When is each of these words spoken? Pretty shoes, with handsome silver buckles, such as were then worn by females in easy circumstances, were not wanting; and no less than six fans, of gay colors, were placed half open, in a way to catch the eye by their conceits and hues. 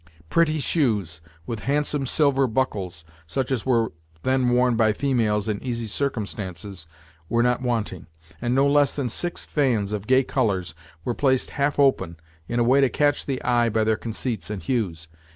Pretty 0.31 0.57
shoes, 0.57 1.21
with 1.45 1.59
handsome 1.69 2.07
silver 2.07 2.47
buckles, 2.47 3.05
such 3.27 3.51
as 3.51 3.67
were 3.67 3.91
then 4.23 4.49
worn 4.49 4.75
by 4.75 4.93
females 4.93 5.47
in 5.47 5.61
easy 5.63 5.85
circumstances, 5.85 6.87
were 7.29 7.43
not 7.43 7.61
wanting; 7.61 8.07
and 8.41 8.55
no 8.55 8.65
less 8.65 8.95
than 8.95 9.09
six 9.09 9.45
fans, 9.45 9.91
of 9.91 10.07
gay 10.07 10.23
colors, 10.23 10.73
were 11.05 11.13
placed 11.13 11.51
half 11.51 11.77
open, 11.77 12.17
in 12.47 12.59
a 12.59 12.63
way 12.63 12.81
to 12.81 12.89
catch 12.89 13.27
the 13.27 13.39
eye 13.43 13.69
by 13.69 13.83
their 13.83 13.95
conceits 13.95 14.49
and 14.49 14.63
hues. 14.63 15.07